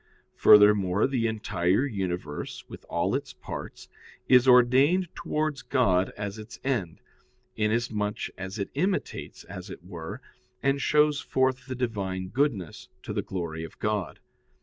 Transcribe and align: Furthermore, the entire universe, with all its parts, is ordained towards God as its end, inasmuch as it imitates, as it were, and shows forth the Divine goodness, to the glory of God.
Furthermore, 0.33 1.05
the 1.05 1.27
entire 1.27 1.85
universe, 1.85 2.67
with 2.67 2.85
all 2.89 3.13
its 3.13 3.33
parts, 3.33 3.87
is 4.27 4.47
ordained 4.47 5.07
towards 5.13 5.61
God 5.61 6.11
as 6.17 6.39
its 6.39 6.59
end, 6.63 7.01
inasmuch 7.55 8.21
as 8.35 8.57
it 8.57 8.71
imitates, 8.73 9.43
as 9.43 9.69
it 9.69 9.83
were, 9.85 10.19
and 10.63 10.81
shows 10.81 11.19
forth 11.21 11.67
the 11.67 11.75
Divine 11.75 12.29
goodness, 12.29 12.89
to 13.03 13.13
the 13.13 13.21
glory 13.21 13.63
of 13.63 13.77
God. 13.77 14.19